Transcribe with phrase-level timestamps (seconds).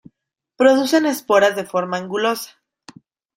[0.57, 2.59] Producen esporas de forma angulosa.